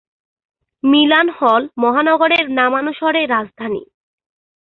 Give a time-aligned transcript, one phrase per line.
[0.83, 3.83] Milan হল মহানগরের নামানুসারে রাজধানী।